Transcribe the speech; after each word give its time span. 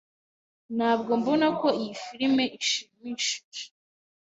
Ntabwo 0.77 1.11
mbona 1.21 1.47
ko 1.59 1.67
iyi 1.81 1.91
firime 2.03 2.45
ishimishije. 2.59 3.63